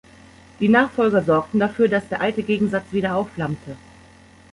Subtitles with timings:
[0.59, 3.77] Die Nachfolger sorgten dafür, dass der alte Gegensatz wieder aufflammte.